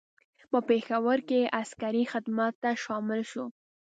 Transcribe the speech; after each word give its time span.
په 0.51 0.59
پېښور 0.69 1.19
کې 1.29 1.51
عسکري 1.61 2.03
خدمت 2.13 2.53
ته 2.63 2.71
شامل 2.83 3.21
شو. 3.31 3.45